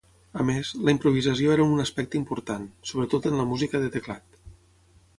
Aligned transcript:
A 0.43 0.45
més, 0.45 0.71
la 0.87 0.93
improvisació 0.95 1.53
era 1.57 1.69
un 1.75 1.85
aspecte 1.85 2.19
important, 2.21 2.65
sobretot 2.93 3.31
en 3.33 3.41
la 3.43 3.49
música 3.55 3.83
de 3.87 3.95
teclat. 3.99 4.43